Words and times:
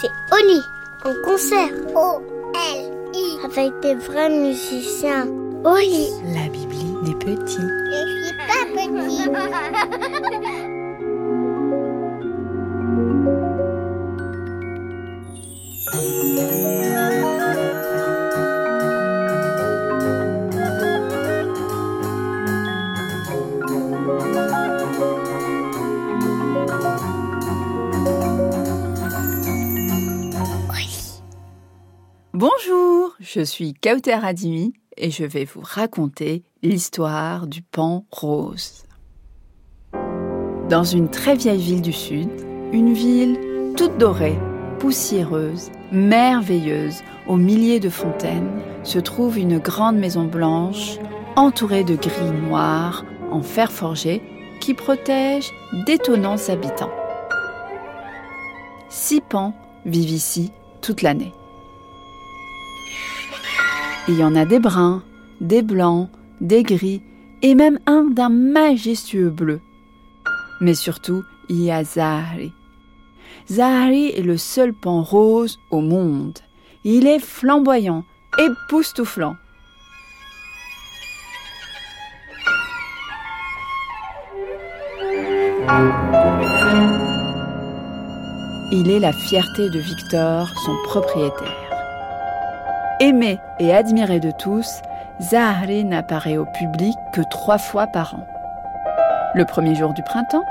c'est 0.00 0.10
Oli, 0.32 0.62
en 1.04 1.14
concert. 1.24 1.70
O-L-I. 1.94 3.38
Avec 3.44 3.80
des 3.80 3.94
vrais 3.94 4.28
musiciens. 4.28 5.26
Oli. 5.64 6.10
La 6.34 6.48
Bibli 6.48 6.94
des 7.04 7.14
petits. 7.14 7.56
Je 7.92 8.06
suis 8.24 8.36
pas 8.36 8.64
petit. 8.74 10.62
je 33.26 33.40
suis 33.40 33.74
Kauter 33.74 34.24
Adimi 34.24 34.72
et 34.96 35.10
je 35.10 35.24
vais 35.24 35.44
vous 35.44 35.60
raconter 35.60 36.44
l'histoire 36.62 37.48
du 37.48 37.60
pan 37.60 38.06
rose. 38.12 38.84
Dans 40.68 40.84
une 40.84 41.10
très 41.10 41.34
vieille 41.34 41.60
ville 41.60 41.82
du 41.82 41.92
sud, 41.92 42.28
une 42.72 42.92
ville 42.92 43.36
toute 43.76 43.98
dorée, 43.98 44.38
poussiéreuse, 44.78 45.70
merveilleuse, 45.90 47.02
aux 47.26 47.36
milliers 47.36 47.80
de 47.80 47.88
fontaines, 47.88 48.60
se 48.84 49.00
trouve 49.00 49.38
une 49.38 49.58
grande 49.58 49.96
maison 49.96 50.24
blanche 50.24 50.98
entourée 51.34 51.82
de 51.82 51.96
grilles 51.96 52.48
noires 52.48 53.04
en 53.32 53.42
fer 53.42 53.72
forgé 53.72 54.22
qui 54.60 54.72
protègent 54.72 55.52
d'étonnants 55.84 56.48
habitants. 56.48 56.92
Six 58.88 59.20
pans 59.20 59.52
vivent 59.84 60.10
ici 60.10 60.52
toute 60.80 61.02
l'année. 61.02 61.32
Il 64.08 64.14
y 64.14 64.22
en 64.22 64.36
a 64.36 64.44
des 64.44 64.60
bruns, 64.60 65.02
des 65.40 65.62
blancs, 65.62 66.08
des 66.40 66.62
gris 66.62 67.02
et 67.42 67.56
même 67.56 67.80
un 67.86 68.04
d'un 68.04 68.28
majestueux 68.28 69.30
bleu. 69.30 69.60
Mais 70.60 70.74
surtout, 70.74 71.24
il 71.48 71.62
y 71.62 71.72
a 71.72 71.82
Zahari. 71.82 72.52
Zahari 73.50 74.10
est 74.10 74.22
le 74.22 74.36
seul 74.36 74.72
pan 74.72 75.02
rose 75.02 75.58
au 75.70 75.80
monde. 75.80 76.38
Il 76.84 77.08
est 77.08 77.18
flamboyant, 77.18 78.04
époustouflant. 78.38 79.36
Il 88.72 88.88
est 88.88 89.00
la 89.00 89.12
fierté 89.12 89.68
de 89.70 89.80
Victor, 89.80 90.48
son 90.64 90.76
propriétaire. 90.84 91.65
Aimé 92.98 93.38
et 93.58 93.74
admiré 93.74 94.20
de 94.20 94.30
tous, 94.30 94.80
Zahari 95.20 95.84
n'apparaît 95.84 96.38
au 96.38 96.46
public 96.46 96.96
que 97.12 97.20
trois 97.28 97.58
fois 97.58 97.86
par 97.86 98.14
an. 98.14 98.26
Le 99.34 99.44
premier 99.44 99.74
jour 99.74 99.92
du 99.92 100.02
printemps, 100.02 100.44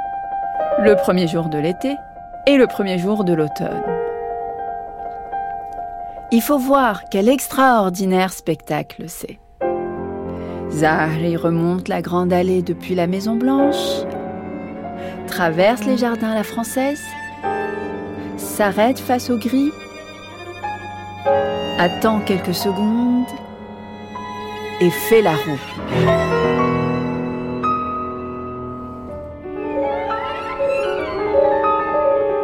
le 0.80 0.96
premier 0.96 1.28
jour 1.28 1.50
de 1.50 1.58
l'été 1.58 1.96
et 2.46 2.58
le 2.58 2.68
premier 2.68 3.00
jour 3.00 3.24
de 3.24 3.34
l'automne. 3.34 3.82
Il 6.32 6.42
faut 6.42 6.60
voir 6.60 7.06
quel 7.10 7.30
extraordinaire 7.30 8.32
spectacle 8.32 9.06
c'est. 9.08 9.40
Zahari 10.70 11.38
remonte 11.38 11.88
la 11.88 12.04
grande 12.04 12.32
allée 12.32 12.62
depuis 12.62 12.94
la 12.94 13.08
Maison 13.08 13.36
Blanche, 13.36 14.04
traverse 15.26 15.84
les 15.86 15.98
jardins 15.98 16.32
à 16.32 16.36
la 16.36 16.44
française, 16.44 17.02
s'arrête 18.38 19.00
face 19.00 19.32
aux 19.32 19.38
grilles 19.40 19.72
attend 21.78 22.20
quelques 22.22 22.54
secondes 22.54 23.26
et 24.82 24.90
fait 24.90 25.22
la 25.22 25.32
roue. 25.32 25.60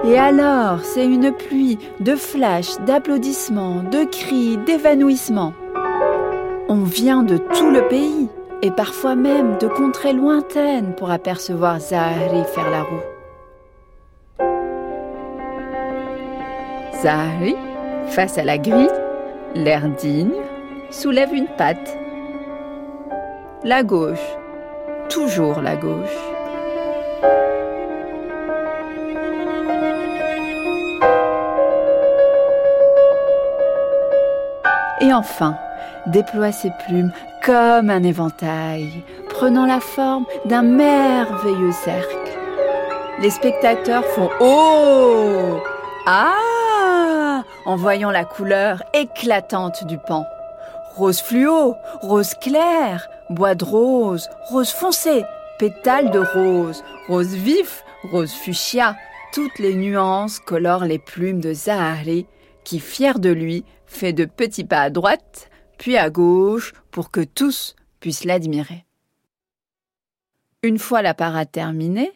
Et 0.04 0.18
alors, 0.18 0.84
c'est 0.84 1.06
une 1.06 1.32
pluie 1.32 1.78
de 2.00 2.16
flashs, 2.16 2.80
d'applaudissements, 2.82 3.84
de 3.84 4.04
cris, 4.04 4.58
d'évanouissements. 4.58 5.54
On 6.68 6.84
vient 6.84 7.24
de 7.24 7.38
tout 7.38 7.70
le 7.70 7.88
pays 7.88 8.28
et 8.62 8.72
parfois 8.72 9.16
même 9.16 9.58
de 9.60 9.68
contrées 9.68 10.14
lointaines 10.14 10.94
pour 10.96 11.12
apercevoir 11.12 11.80
Zahari 11.80 12.44
faire 12.54 12.70
la 12.70 12.84
roue. 12.84 13.04
Zahari, 17.02 17.56
face 18.08 18.38
à 18.38 18.44
la 18.44 18.58
grille, 18.58 18.90
L'air 19.54 19.90
digne 19.90 20.32
soulève 20.92 21.34
une 21.34 21.48
patte. 21.48 21.98
La 23.64 23.84
gauche, 23.84 24.18
toujours 25.10 25.62
la 25.62 25.76
gauche. 25.76 26.08
Et 35.02 35.14
enfin, 35.14 35.58
déploie 36.06 36.54
ses 36.54 36.72
plumes 36.88 37.12
comme 37.44 37.90
un 37.90 38.04
éventail, 38.04 39.04
prenant 39.30 39.66
la 39.66 39.82
forme 39.82 40.26
d'un 40.46 40.62
merveilleux 40.62 41.74
cercle. 41.74 42.16
Les 43.20 43.30
spectateurs 43.30 44.06
font 44.06 44.30
Oh 44.40 45.60
Ah 46.08 46.51
en 47.66 47.76
voyant 47.76 48.12
la 48.12 48.26
couleur 48.26 48.84
éclatante 48.94 49.86
du 49.86 49.98
pan. 49.98 50.26
Rose 50.96 51.22
fluo, 51.22 51.76
rose 52.02 52.34
clair, 52.36 53.08
bois 53.30 53.56
de 53.56 53.64
rose, 53.64 54.28
rose 54.50 54.72
foncé, 54.72 55.24
pétales 55.58 56.12
de 56.12 56.20
rose, 56.20 56.84
rose 57.08 57.34
vif, 57.34 57.84
rose 58.12 58.34
fuchsia, 58.34 58.96
toutes 59.32 59.60
les 59.60 59.76
nuances 59.76 60.40
colorent 60.40 60.86
les 60.86 61.00
plumes 61.00 61.40
de 61.40 61.54
Zahari, 61.54 62.26
qui, 62.66 62.80
fier 62.80 63.20
de 63.20 63.30
lui, 63.30 63.64
fait 63.86 64.12
de 64.12 64.26
petits 64.26 64.66
pas 64.66 64.82
à 64.82 64.90
droite, 64.90 65.50
puis 65.78 65.98
à 65.98 66.10
gauche, 66.10 66.74
pour 66.92 67.12
que 67.12 67.22
tous 67.22 67.76
puissent 68.00 68.26
l'admirer. 68.26 68.86
Une 70.64 70.78
fois 70.78 71.02
la 71.02 71.14
parade 71.14 71.52
terminée, 71.52 72.12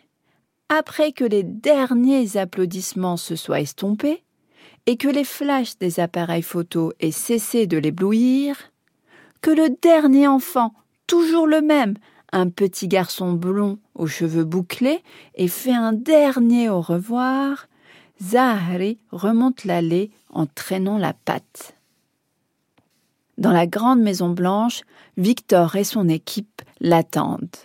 après 0.67 1.13
que 1.13 1.23
les 1.23 1.43
derniers 1.43 2.35
applaudissements 2.37 3.17
se 3.17 3.35
soient 3.35 3.61
estompés, 3.61 4.24
et 4.85 4.97
que 4.97 5.07
les 5.07 5.23
flashs 5.23 5.77
des 5.77 5.99
appareils 5.99 6.41
photo 6.41 6.93
aient 6.99 7.11
cessé 7.11 7.67
de 7.67 7.77
l'éblouir, 7.77 8.71
que 9.41 9.51
le 9.51 9.75
dernier 9.81 10.27
enfant, 10.27 10.73
toujours 11.07 11.47
le 11.47 11.61
même, 11.61 11.95
un 12.31 12.49
petit 12.49 12.87
garçon 12.87 13.33
blond 13.33 13.79
aux 13.93 14.07
cheveux 14.07 14.43
bouclés, 14.43 15.01
ait 15.35 15.47
fait 15.47 15.73
un 15.73 15.93
dernier 15.93 16.69
au 16.69 16.81
revoir, 16.81 17.67
Zahari 18.21 18.97
remonte 19.11 19.65
l'allée 19.65 20.11
en 20.29 20.45
traînant 20.45 20.97
la 20.97 21.13
patte. 21.13 21.75
Dans 23.37 23.51
la 23.51 23.67
grande 23.67 23.99
maison 23.99 24.29
blanche, 24.29 24.81
Victor 25.17 25.75
et 25.75 25.83
son 25.83 26.07
équipe 26.07 26.61
l'attendent. 26.79 27.57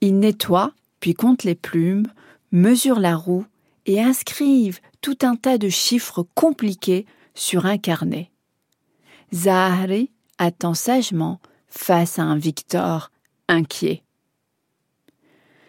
Ils 0.00 0.18
nettoient, 0.18 0.72
puis 1.00 1.14
comptent 1.14 1.44
les 1.44 1.54
plumes, 1.54 2.06
mesurent 2.52 3.00
la 3.00 3.16
roue 3.16 3.46
et 3.86 4.02
inscrivent 4.02 4.80
tout 5.00 5.18
un 5.22 5.36
tas 5.36 5.58
de 5.58 5.68
chiffres 5.68 6.26
compliqués 6.34 7.06
sur 7.34 7.66
un 7.66 7.78
carnet. 7.78 8.30
Zahari 9.32 10.10
attend 10.38 10.74
sagement 10.74 11.40
face 11.68 12.18
à 12.18 12.22
un 12.22 12.36
Victor 12.36 13.10
inquiet. 13.48 14.02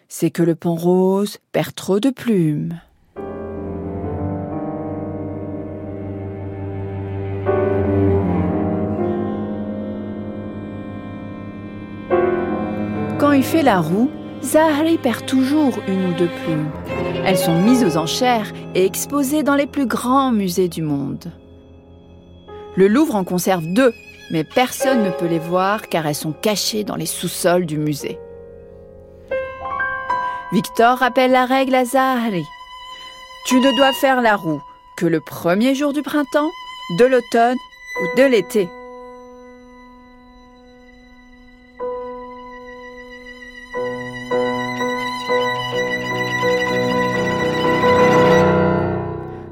C'est 0.08 0.32
que 0.32 0.44
le 0.44 0.56
pont 0.56 0.76
rose 0.76 1.38
perd 1.52 1.76
trop 1.76 2.00
de 2.00 2.10
plumes. 2.10 2.80
Quand 13.20 13.34
il 13.34 13.44
fait 13.44 13.62
la 13.62 13.82
roue, 13.82 14.10
Zahari 14.44 14.98
perd 14.98 15.26
toujours 15.26 15.80
une 15.88 16.06
ou 16.06 16.14
deux 16.14 16.30
plumes. 16.44 16.70
Elles 17.26 17.38
sont 17.38 17.62
mises 17.62 17.84
aux 17.84 17.98
enchères 17.98 18.52
et 18.74 18.86
exposées 18.86 19.44
dans 19.44 19.56
les 19.56 19.68
plus 19.68 19.86
grands 19.86 20.32
musées 20.32 20.70
du 20.70 20.82
monde. 20.82 21.32
Le 22.76 22.88
Louvre 22.88 23.16
en 23.16 23.24
conserve 23.24 23.66
deux, 23.66 23.94
mais 24.32 24.44
personne 24.44 25.04
ne 25.04 25.12
peut 25.12 25.28
les 25.28 25.40
voir 25.40 25.90
car 25.90 26.08
elles 26.08 26.16
sont 26.16 26.32
cachées 26.32 26.84
dans 26.84 26.96
les 26.96 27.06
sous-sols 27.06 27.66
du 27.66 27.78
musée. 27.78 28.18
Victor 30.52 30.98
rappelle 30.98 31.32
la 31.32 31.46
règle 31.46 31.76
à 31.76 31.86
Zahari. 31.86 32.46
Tu 33.46 33.60
ne 33.60 33.76
dois 33.76 33.94
faire 33.94 34.22
la 34.22 34.36
roue 34.36 34.62
que 34.98 35.06
le 35.06 35.20
premier 35.20 35.76
jour 35.76 35.94
du 35.94 36.02
printemps, 36.02 36.50
de 36.98 37.06
l'automne 37.06 37.58
ou 38.02 38.18
de 38.18 38.24
l'été. 38.24 38.70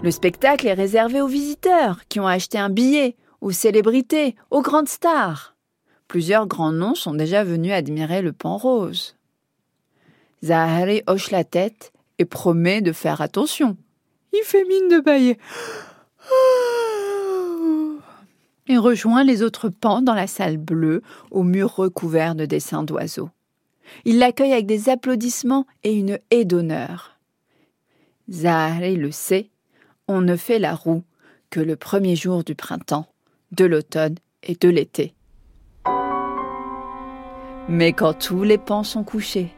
Le 0.08 0.12
spectacle 0.12 0.68
est 0.68 0.74
réservé 0.74 1.20
aux 1.20 1.28
visiteurs 1.28 2.08
qui 2.08 2.22
ont 2.22 2.28
acheté 2.28 2.58
un 2.58 2.70
billet, 2.70 3.18
aux 3.42 3.52
célébrités, 3.52 4.38
aux 4.52 4.62
grandes 4.62 4.88
stars. 4.88 5.58
Plusieurs 6.08 6.48
grands 6.48 6.72
noms 6.72 6.96
sont 6.96 7.14
déjà 7.14 7.44
venus 7.44 7.74
admirer 7.74 8.22
le 8.22 8.32
pan 8.32 8.56
rose. 8.56 9.18
Zahari 10.42 11.02
hoche 11.08 11.30
la 11.30 11.44
tête 11.44 11.92
et 12.20 12.24
promet 12.24 12.80
de 12.80 12.94
faire 12.94 13.20
attention. 13.20 13.76
Il 14.32 14.44
fait 14.46 14.64
mine 14.64 14.88
de 14.88 15.02
bailler. 15.02 15.38
Il 18.70 18.80
rejoint 18.80 19.26
les 19.26 19.44
autres 19.44 19.68
pans 19.68 20.02
dans 20.02 20.16
la 20.16 20.28
salle 20.28 20.56
bleue, 20.56 21.02
aux 21.32 21.44
murs 21.44 21.76
recouverts 21.76 22.36
de 22.36 22.46
dessins 22.46 22.84
d'oiseaux. 22.84 23.30
Il 24.06 24.20
l'accueille 24.20 24.54
avec 24.54 24.68
des 24.68 24.88
applaudissements 24.88 25.68
et 25.84 25.92
une 25.92 26.18
haie 26.32 26.46
d'honneur. 26.46 27.20
Zahari 28.30 28.96
le 28.96 29.12
sait, 29.12 29.50
on 30.08 30.22
ne 30.22 30.36
fait 30.36 30.60
la 30.60 30.74
roue 30.74 31.04
que 31.50 31.60
le 31.60 31.76
premier 31.76 32.16
jour 32.16 32.44
du 32.44 32.56
printemps, 32.56 33.08
de 33.52 33.66
l'automne 33.66 34.16
et 34.44 34.56
de 34.56 34.70
l'été. 34.70 35.14
Mais 37.70 37.92
quand 37.92 38.14
tous 38.14 38.44
les 38.44 38.58
pans 38.58 38.84
sont 38.84 39.04
couchés, 39.04 39.54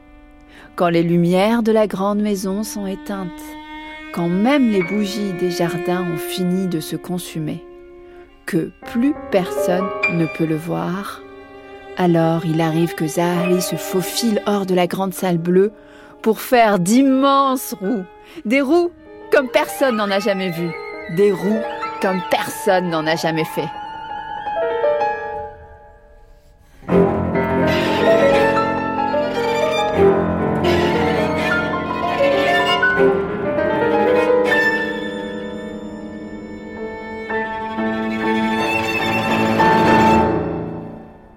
quand 0.76 0.90
les 0.90 1.04
lumières 1.04 1.62
de 1.62 1.72
la 1.72 1.88
grande 1.88 2.22
maison 2.22 2.64
sont 2.64 2.88
éteintes, 2.88 3.30
quand 4.14 4.30
même 4.30 4.72
les 4.72 4.82
bougies 4.82 5.34
des 5.34 5.52
jardins 5.52 6.04
ont 6.12 6.18
fini 6.18 6.68
de 6.68 6.80
se 6.80 6.96
consumer, 6.96 7.64
que 8.48 8.72
plus 8.88 9.14
personne 9.32 9.88
ne 10.14 10.26
peut 10.26 10.48
le 10.48 10.56
voir, 10.56 11.22
alors 11.98 12.46
il 12.46 12.62
arrive 12.62 12.96
que 12.96 13.06
Zahari 13.06 13.62
se 13.62 13.76
faufile 13.76 14.42
hors 14.48 14.66
de 14.66 14.74
la 14.74 14.88
grande 14.88 15.14
salle 15.14 15.38
bleue 15.38 15.72
pour 16.24 16.42
faire 16.42 16.80
d'immenses 16.80 17.76
roues, 17.80 18.06
des 18.46 18.62
roues 18.62 18.92
comme 19.32 19.48
personne 19.48 19.98
n'en 19.98 20.10
a 20.12 20.20
jamais 20.20 20.50
vu, 20.50 20.70
des 21.16 21.32
roues 21.32 21.62
comme 22.02 22.22
personne 22.30 22.90
n'en 22.90 23.06
a 23.06 23.16
jamais 23.16 23.46
fait. 23.46 23.70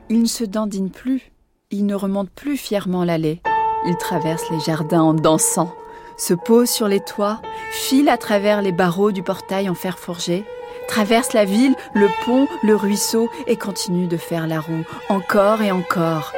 Il 0.09 0.21
ne 0.21 0.27
se 0.27 0.45
dandine 0.45 0.91
plus, 0.91 1.33
il 1.71 1.87
ne 1.87 1.95
remonte 1.95 2.31
plus 2.31 2.57
fièrement 2.57 3.05
l'allée. 3.05 3.41
Il 3.87 3.97
traverse 3.97 4.49
les 4.51 4.61
jardins 4.61 5.03
en 5.03 5.15
dansant, 5.15 5.75
se 6.23 6.35
pose 6.35 6.71
sur 6.71 6.87
les 6.87 7.01
toits, 7.01 7.41
file 7.73 8.09
à 8.09 8.17
travers 8.17 8.63
les 8.63 8.71
barreaux 8.71 9.11
du 9.11 9.25
portail 9.25 9.69
en 9.69 9.75
fer 9.75 9.99
forgé, 9.99 10.45
traverse 10.87 11.33
la 11.33 11.45
ville, 11.45 11.75
le 11.95 12.07
pont, 12.25 12.47
le 12.63 12.77
ruisseau 12.77 13.29
et 13.49 13.57
continue 13.57 14.07
de 14.07 14.17
faire 14.17 14.47
la 14.47 14.61
roue, 14.61 14.85
encore 15.09 15.63
et 15.63 15.73
encore. 15.73 16.33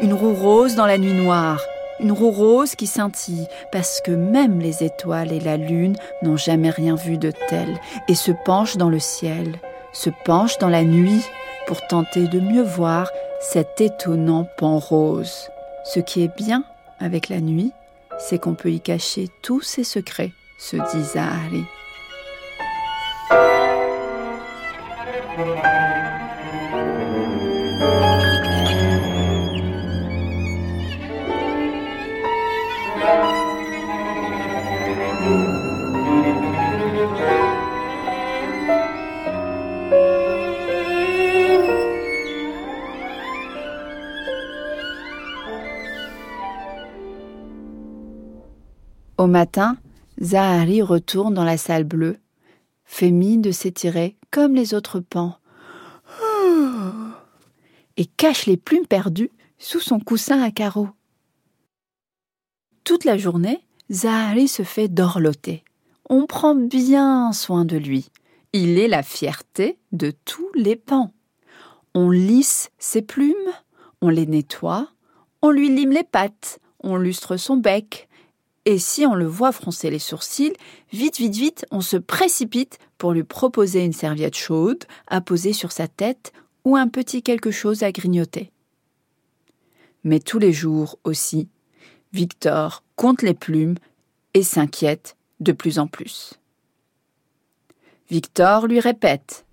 Une 0.00 0.14
roue 0.14 0.32
rose 0.32 0.74
dans 0.74 0.86
la 0.86 0.96
nuit 0.96 1.12
noire, 1.12 1.60
une 2.00 2.12
roue 2.12 2.30
rose 2.30 2.76
qui 2.76 2.86
scintille, 2.86 3.46
parce 3.72 4.00
que 4.00 4.10
même 4.10 4.58
les 4.58 4.82
étoiles 4.82 5.32
et 5.32 5.40
la 5.40 5.58
lune 5.58 5.96
n'ont 6.22 6.38
jamais 6.38 6.70
rien 6.70 6.94
vu 6.94 7.18
de 7.18 7.30
tel, 7.50 7.78
et 8.08 8.14
se 8.14 8.32
penchent 8.32 8.78
dans 8.78 8.88
le 8.88 9.00
ciel, 9.00 9.56
se 9.92 10.08
penchent 10.24 10.58
dans 10.58 10.70
la 10.70 10.82
nuit 10.82 11.22
pour 11.66 11.86
tenter 11.88 12.26
de 12.26 12.40
mieux 12.40 12.64
voir 12.64 13.10
cet 13.42 13.82
étonnant 13.82 14.46
pan 14.56 14.78
rose. 14.78 15.50
Ce 15.84 16.00
qui 16.00 16.22
est 16.22 16.34
bien 16.38 16.64
avec 17.00 17.28
la 17.28 17.40
nuit, 17.40 17.74
c'est 18.20 18.38
qu'on 18.38 18.54
peut 18.54 18.70
y 18.70 18.80
cacher 18.80 19.28
tous 19.42 19.62
ses 19.62 19.84
secrets, 19.84 20.32
se 20.58 20.76
dit 20.76 21.04
Zahari. 21.04 21.64
Au 49.20 49.26
matin, 49.26 49.76
Zahari 50.22 50.80
retourne 50.80 51.34
dans 51.34 51.44
la 51.44 51.58
salle 51.58 51.84
bleue, 51.84 52.16
fait 52.86 53.10
mine 53.10 53.42
de 53.42 53.50
s'étirer 53.50 54.16
comme 54.30 54.54
les 54.54 54.72
autres 54.72 54.98
pans, 54.98 55.36
et 57.98 58.06
cache 58.06 58.46
les 58.46 58.56
plumes 58.56 58.86
perdues 58.86 59.30
sous 59.58 59.80
son 59.80 60.00
coussin 60.00 60.40
à 60.40 60.50
carreaux. 60.50 60.88
Toute 62.84 63.04
la 63.04 63.18
journée, 63.18 63.60
Zahari 63.92 64.48
se 64.48 64.62
fait 64.62 64.88
dorloter. 64.88 65.64
On 66.08 66.24
prend 66.24 66.54
bien 66.54 67.34
soin 67.34 67.66
de 67.66 67.76
lui. 67.76 68.08
Il 68.54 68.78
est 68.78 68.88
la 68.88 69.02
fierté 69.02 69.78
de 69.92 70.14
tous 70.24 70.50
les 70.54 70.76
pans. 70.76 71.12
On 71.94 72.08
lisse 72.08 72.70
ses 72.78 73.02
plumes, 73.02 73.34
on 74.00 74.08
les 74.08 74.24
nettoie, 74.24 74.88
on 75.42 75.50
lui 75.50 75.68
lime 75.68 75.92
les 75.92 76.04
pattes, 76.04 76.58
on 76.82 76.96
lustre 76.96 77.36
son 77.36 77.58
bec, 77.58 78.08
et 78.66 78.78
si 78.78 79.06
on 79.06 79.14
le 79.14 79.26
voit 79.26 79.52
froncer 79.52 79.90
les 79.90 79.98
sourcils, 79.98 80.52
vite, 80.92 81.16
vite, 81.18 81.34
vite, 81.34 81.66
on 81.70 81.80
se 81.80 81.96
précipite 81.96 82.78
pour 82.98 83.12
lui 83.12 83.24
proposer 83.24 83.84
une 83.84 83.92
serviette 83.92 84.36
chaude 84.36 84.84
à 85.06 85.20
poser 85.20 85.52
sur 85.52 85.72
sa 85.72 85.88
tête 85.88 86.32
ou 86.64 86.76
un 86.76 86.88
petit 86.88 87.22
quelque 87.22 87.50
chose 87.50 87.82
à 87.82 87.92
grignoter. 87.92 88.50
Mais 90.04 90.20
tous 90.20 90.38
les 90.38 90.52
jours 90.52 90.98
aussi, 91.04 91.48
Victor 92.12 92.82
compte 92.96 93.22
les 93.22 93.34
plumes 93.34 93.76
et 94.34 94.42
s'inquiète 94.42 95.16
de 95.40 95.52
plus 95.52 95.78
en 95.78 95.86
plus. 95.86 96.34
Victor 98.10 98.66
lui 98.66 98.80
répète 98.80 99.46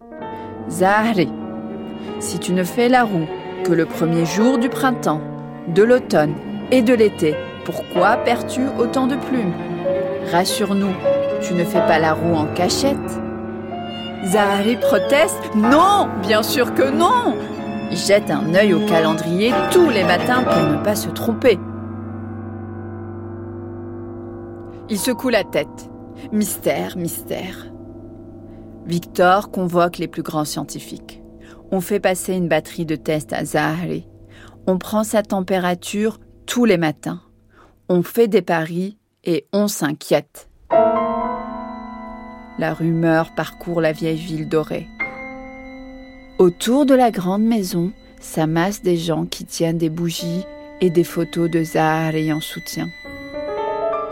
Zahri, 0.69 1.29
si 2.19 2.39
tu 2.39 2.51
ne 2.51 2.63
fais 2.63 2.89
la 2.89 3.03
roue 3.03 3.27
que 3.63 3.71
le 3.71 3.85
premier 3.85 4.25
jour 4.25 4.57
du 4.57 4.69
printemps, 4.69 5.21
de 5.67 5.83
l'automne 5.83 6.35
et 6.71 6.81
de 6.81 6.93
l'été, 6.93 7.35
pourquoi 7.67 8.15
perds-tu 8.15 8.61
autant 8.79 9.07
de 9.07 9.17
plumes? 9.17 9.51
Rassure-nous, 10.31 10.95
tu 11.41 11.53
ne 11.53 11.65
fais 11.65 11.81
pas 11.81 11.99
la 11.99 12.13
roue 12.13 12.33
en 12.33 12.45
cachette. 12.53 13.19
Zahari 14.23 14.77
proteste 14.77 15.53
Non, 15.53 16.07
bien 16.21 16.43
sûr 16.43 16.73
que 16.73 16.89
non 16.89 17.35
Il 17.91 17.97
jette 17.97 18.31
un 18.31 18.55
œil 18.55 18.73
au 18.73 18.79
calendrier 18.87 19.51
tous 19.69 19.89
les 19.89 20.05
matins 20.05 20.43
pour 20.43 20.63
ne 20.63 20.81
pas 20.81 20.95
se 20.95 21.09
tromper. 21.09 21.59
Il 24.89 24.97
secoue 24.97 25.29
la 25.29 25.43
tête. 25.43 25.89
Mystère, 26.31 26.95
mystère. 26.95 27.67
Victor 28.85 29.51
convoque 29.51 29.97
les 29.97 30.07
plus 30.07 30.23
grands 30.23 30.45
scientifiques. 30.45 31.21
On 31.71 31.81
fait 31.81 31.99
passer 31.99 32.33
une 32.33 32.47
batterie 32.47 32.85
de 32.85 32.95
tests 32.95 33.33
à 33.33 33.43
Zahari. 33.43 34.07
On 34.67 34.77
prend 34.77 35.03
sa 35.03 35.21
température 35.21 36.19
tous 36.45 36.63
les 36.63 36.77
matins 36.77 37.19
on 37.89 38.03
fait 38.03 38.27
des 38.27 38.41
paris 38.41 38.97
et 39.23 39.45
on 39.53 39.67
s'inquiète. 39.67 40.49
La 42.59 42.73
rumeur 42.73 43.33
parcourt 43.35 43.81
la 43.81 43.91
vieille 43.91 44.17
ville 44.17 44.49
dorée. 44.49 44.87
Autour 46.37 46.85
de 46.85 46.95
la 46.95 47.11
grande 47.11 47.43
maison 47.43 47.91
s'amassent 48.19 48.81
des 48.81 48.97
gens 48.97 49.25
qui 49.25 49.45
tiennent 49.45 49.77
des 49.77 49.89
bougies 49.89 50.43
et 50.81 50.89
des 50.89 51.03
photos 51.03 51.49
de 51.49 51.63
Zahari 51.63 52.33
en 52.33 52.41
soutien. 52.41 52.87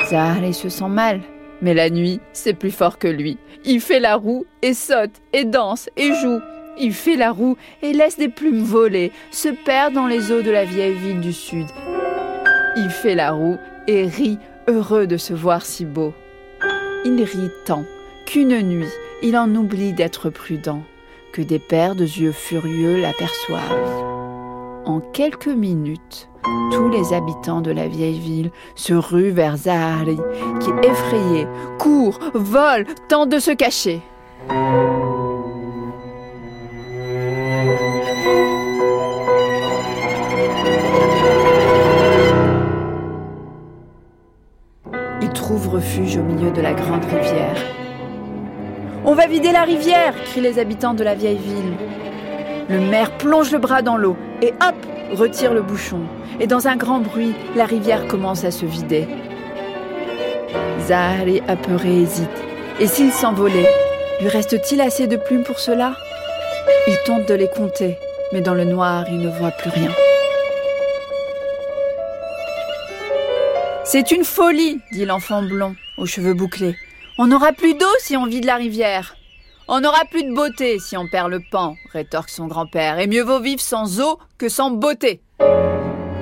Zahari 0.10 0.53
se 0.53 0.70
sent 0.70 0.89
mal, 0.89 1.22
mais 1.62 1.74
la 1.74 1.89
nuit, 1.89 2.20
c'est 2.34 2.53
plus 2.53 2.72
fort 2.72 2.98
que 2.98 3.08
lui. 3.08 3.38
Il 3.65 3.82
fait 3.82 4.00
la 4.00 4.15
roue 4.15 4.46
et 4.62 4.74
saute 4.74 5.22
et 5.34 5.44
danse 5.44 5.89
et 5.98 6.13
joue. 6.13 6.39
Il 6.79 6.94
fait 6.94 7.15
la 7.15 7.32
roue 7.32 7.58
et 7.82 7.94
laisse 7.94 8.17
des 8.17 8.29
plumes 8.29 8.63
voler, 8.63 9.12
se 9.32 9.50
perd 9.50 9.94
dans 9.94 10.08
les 10.08 10.32
eaux 10.32 10.41
de 10.41 10.51
la 10.51 10.65
vieille 10.65 10.96
ville 10.96 11.22
du 11.22 11.34
sud 11.34 11.67
il 12.75 12.89
fait 12.89 13.15
la 13.15 13.32
roue 13.32 13.58
et 13.88 14.05
rit, 14.05 14.39
heureux 14.67 15.08
de 15.08 15.17
se 15.17 15.34
voir 15.34 15.65
si 15.65 15.86
beau. 15.86 16.13
Il 17.05 17.22
rit 17.22 17.51
tant 17.65 17.84
qu'une 18.25 18.60
nuit, 18.62 18.91
il 19.22 19.38
en 19.38 19.53
oublie 19.55 19.94
d'être 19.94 20.29
prudent, 20.29 20.84
que 21.32 21.41
des 21.41 21.60
paires 21.60 21.96
de 21.96 22.03
yeux 22.03 22.32
furieux 22.32 23.00
l'aperçoivent. 23.00 24.03
En 24.86 25.00
quelques 25.00 25.48
minutes, 25.48 26.29
tous 26.72 26.89
les 26.89 27.13
habitants 27.13 27.62
de 27.62 27.72
la 27.72 27.88
vieille 27.88 28.20
ville 28.20 28.51
se 28.75 28.94
ruent 28.94 29.32
vers 29.32 29.58
Zahari, 29.58 30.17
qui, 30.60 30.70
effrayé, 30.84 31.48
court, 31.79 32.20
vole, 32.34 32.86
tente 33.10 33.29
de 33.29 33.39
se 33.39 33.51
cacher. 33.51 34.01
Trouve 45.36 45.68
refuge 45.68 46.18
au 46.18 46.24
milieu 46.24 46.50
de 46.50 46.62
la 46.62 46.74
grande 46.74 47.06
rivière. 47.06 47.56
On 49.06 49.13
va 49.13 49.27
vider 49.27 49.51
la 49.51 49.62
rivière 49.62 50.15
crient 50.24 50.42
les 50.42 50.58
habitants 50.58 50.96
de 50.96 51.04
la 51.04 51.13
vieille 51.13 51.38
ville. 51.38 51.74
Le 52.70 52.80
maire 52.80 53.12
plonge 53.12 53.51
le 53.51 53.60
bras 53.60 53.84
dans 53.84 53.98
l'eau 53.98 54.18
et 54.42 54.54
hop 54.68 54.75
retire 55.13 55.54
le 55.54 55.62
bouchon. 55.62 56.00
Et 56.39 56.48
dans 56.48 56.68
un 56.68 56.75
grand 56.75 57.00
bruit, 57.00 57.34
la 57.56 57.65
rivière 57.65 58.08
commence 58.08 58.44
à 58.44 58.50
se 58.50 58.65
vider. 58.65 59.08
Zahari, 60.82 61.42
apeuré, 61.48 62.01
hésite. 62.01 62.44
Et 62.80 62.88
s'il 62.88 63.12
s'envolait, 63.12 63.70
lui 64.22 64.30
reste-t-il 64.30 64.82
assez 64.82 65.06
de 65.06 65.18
plumes 65.18 65.44
pour 65.44 65.60
cela? 65.60 65.94
Il 66.88 66.98
tente 67.06 67.27
de 67.27 67.36
les 67.36 67.48
compter, 67.48 67.98
mais 68.32 68.42
dans 68.42 68.56
le 68.56 68.65
noir, 68.65 69.06
il 69.12 69.20
ne 69.20 69.30
voit 69.30 69.51
plus 69.51 69.70
rien. 69.70 69.92
C'est 73.98 74.12
une 74.12 74.25
folie, 74.25 74.82
dit 74.92 75.06
l'enfant 75.06 75.42
blond, 75.42 75.74
aux 75.98 76.06
cheveux 76.06 76.34
bouclés. 76.34 76.75
On 77.18 77.28
n'aura 77.28 77.54
plus 77.54 77.75
d'eau 77.75 77.86
si 78.00 78.18
on 78.18 78.25
vide 78.25 78.44
la 78.44 78.58
rivière. 78.58 79.16
On 79.70 79.80
n'aura 79.80 80.04
plus 80.04 80.24
de 80.24 80.34
beauté 80.34 80.80
si 80.80 80.98
on 80.98 81.08
perd 81.08 81.32
le 81.32 81.40
pan, 81.50 81.78
rétorque 81.94 82.28
son 82.28 82.48
grand-père. 82.48 83.00
Et 83.00 83.08
mieux 83.08 83.24
vaut 83.24 83.40
vivre 83.40 83.62
sans 83.62 84.02
eau 84.02 84.20
que 84.38 84.50
sans 84.50 84.70
beauté. 84.70 85.22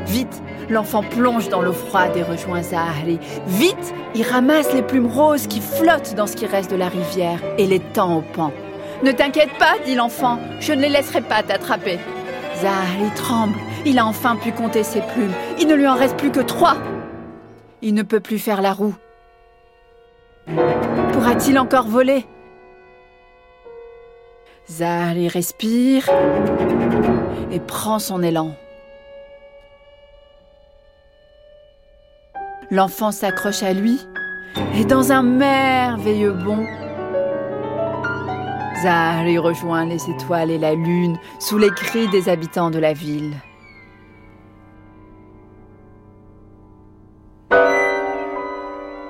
Vite, 0.05 0.43
l'enfant 0.69 1.01
plonge 1.01 1.49
dans 1.49 1.63
l'eau 1.63 1.73
froide 1.73 2.15
et 2.15 2.21
rejoint 2.21 2.61
Zahari. 2.61 3.17
Vite, 3.47 3.95
il 4.13 4.21
ramasse 4.21 4.71
les 4.71 4.83
plumes 4.83 5.11
roses 5.11 5.47
qui 5.47 5.59
flottent 5.59 6.13
dans 6.13 6.27
ce 6.27 6.35
qui 6.35 6.45
reste 6.45 6.69
de 6.69 6.75
la 6.75 6.89
rivière 6.89 7.39
et 7.57 7.65
les 7.65 7.79
tend 7.79 8.17
au 8.17 8.21
pan. 8.21 8.53
Ne 9.01 9.11
t'inquiète 9.11 9.57
pas, 9.57 9.79
dit 9.83 9.95
l'enfant, 9.95 10.37
je 10.59 10.73
ne 10.73 10.81
les 10.81 10.89
laisserai 10.89 11.21
pas 11.21 11.41
t'attraper. 11.41 11.97
Zahari 12.61 13.09
tremble. 13.15 13.57
Il 13.83 13.97
a 13.97 14.05
enfin 14.05 14.35
pu 14.35 14.51
compter 14.51 14.83
ses 14.83 15.01
plumes. 15.01 15.33
Il 15.59 15.67
ne 15.67 15.73
lui 15.73 15.87
en 15.87 15.95
reste 15.95 16.17
plus 16.17 16.29
que 16.29 16.41
trois. 16.41 16.77
Il 17.85 17.93
ne 17.93 18.01
peut 18.01 18.21
plus 18.21 18.39
faire 18.39 18.61
la 18.61 18.71
roue. 18.71 18.95
Pourra-t-il 21.11 21.59
encore 21.59 21.87
voler? 21.87 22.25
Zahari 24.69 25.27
respire 25.27 26.09
et 27.51 27.59
prend 27.59 27.99
son 27.99 28.23
élan. 28.23 28.55
L'enfant 32.71 33.11
s'accroche 33.11 33.63
à 33.63 33.73
lui 33.73 33.99
et 34.75 34.85
dans 34.85 35.11
un 35.11 35.21
merveilleux 35.21 36.31
bond, 36.31 36.65
Zahari 38.81 39.37
rejoint 39.37 39.85
les 39.85 40.09
étoiles 40.09 40.51
et 40.51 40.57
la 40.57 40.73
lune 40.73 41.17
sous 41.39 41.57
les 41.57 41.69
cris 41.69 42.07
des 42.07 42.29
habitants 42.29 42.71
de 42.71 42.79
la 42.79 42.93
ville. 42.93 43.33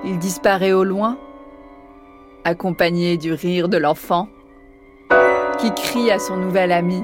Il 0.05 0.19
disparaît 0.19 0.73
au 0.73 0.83
loin, 0.83 1.17
accompagné 2.43 3.17
du 3.17 3.31
rire 3.31 3.69
de 3.69 3.77
l'enfant, 3.77 4.27
qui 5.59 5.73
crie 5.73 6.11
à 6.11 6.19
son 6.19 6.35
nouvel 6.35 6.71
ami 6.71 7.03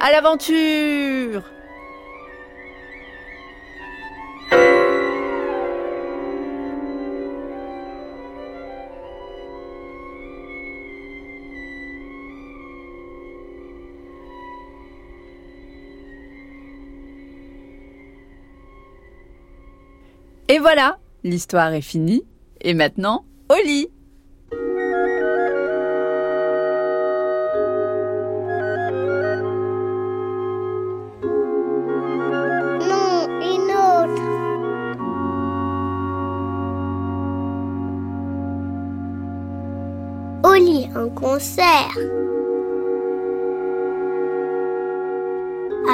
À 0.00 0.10
l'aventure! 0.10 1.42
Et 20.50 20.58
voilà, 20.58 20.96
L'histoire 21.28 21.74
est 21.74 21.82
finie. 21.82 22.22
Et 22.62 22.72
maintenant, 22.72 23.26
au 23.50 23.66
lit 23.66 23.90
un 40.94 41.08
concert. 41.10 41.94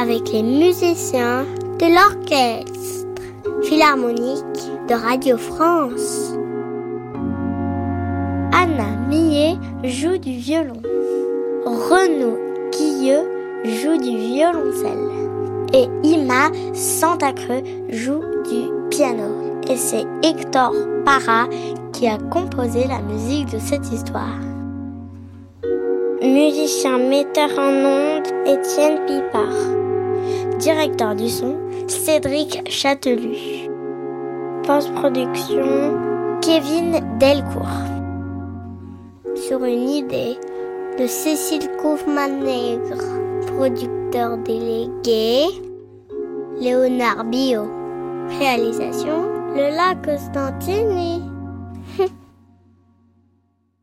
Avec 0.00 0.32
les 0.32 0.42
musiciens 0.42 1.44
de 1.78 1.86
l'orchestre 1.86 2.73
philharmonique 3.64 4.44
de 4.88 4.94
Radio 4.94 5.38
France. 5.38 6.34
Anna 8.52 8.96
Millet 9.08 9.56
joue 9.82 10.18
du 10.18 10.32
violon. 10.32 10.82
Renaud 11.64 12.38
Guilleux 12.72 13.24
joue 13.64 13.96
du 13.96 14.16
violoncelle. 14.16 15.08
Et 15.72 15.86
Ima 16.06 16.50
Santacreux 16.74 17.62
joue 17.90 18.20
du 18.50 18.70
piano. 18.90 19.60
Et 19.68 19.76
c'est 19.76 20.04
Hector 20.22 20.72
Para 21.06 21.46
qui 21.92 22.06
a 22.06 22.18
composé 22.30 22.86
la 22.86 23.00
musique 23.00 23.50
de 23.50 23.58
cette 23.58 23.90
histoire. 23.90 24.38
Musicien 26.22 26.98
metteur 26.98 27.50
en 27.58 27.72
ondes, 27.72 28.26
Étienne 28.46 29.00
Pipard. 29.06 30.58
Directeur 30.58 31.14
du 31.14 31.28
son, 31.28 31.56
Cédric 31.88 32.62
Châtelu. 32.70 33.68
Post-production, 34.66 36.38
Kevin 36.40 37.18
Delcourt. 37.18 37.84
Sur 39.34 39.64
une 39.64 39.88
idée 39.88 40.36
de 40.98 41.06
Cécile 41.06 41.68
Kaufmann-Nègre, 41.82 43.02
producteur 43.46 44.38
délégué, 44.38 45.46
Léonard 46.58 47.24
Bio. 47.24 47.68
Réalisation, 48.38 49.28
le 49.54 49.76
lac 49.76 50.04
Constantini. 50.04 51.33